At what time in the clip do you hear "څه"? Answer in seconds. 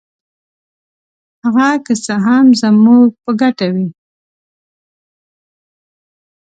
2.05-2.13